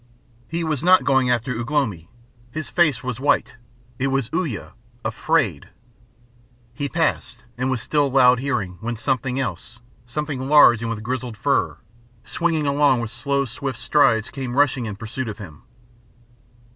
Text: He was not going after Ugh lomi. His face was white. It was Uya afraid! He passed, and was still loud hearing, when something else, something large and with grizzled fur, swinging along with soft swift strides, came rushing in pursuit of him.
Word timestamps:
He 0.47 0.63
was 0.63 0.81
not 0.81 1.03
going 1.03 1.29
after 1.29 1.55
Ugh 1.55 1.69
lomi. 1.69 2.09
His 2.49 2.71
face 2.71 3.03
was 3.03 3.19
white. 3.19 3.57
It 3.99 4.07
was 4.07 4.31
Uya 4.33 4.73
afraid! 5.05 5.69
He 6.73 6.89
passed, 6.89 7.43
and 7.55 7.69
was 7.69 7.83
still 7.83 8.09
loud 8.09 8.39
hearing, 8.39 8.79
when 8.81 8.97
something 8.97 9.39
else, 9.39 9.79
something 10.07 10.49
large 10.49 10.81
and 10.81 10.89
with 10.89 11.03
grizzled 11.03 11.37
fur, 11.37 11.77
swinging 12.23 12.65
along 12.65 12.99
with 13.01 13.11
soft 13.11 13.51
swift 13.51 13.77
strides, 13.77 14.31
came 14.31 14.57
rushing 14.57 14.87
in 14.87 14.95
pursuit 14.95 15.29
of 15.29 15.37
him. 15.37 15.61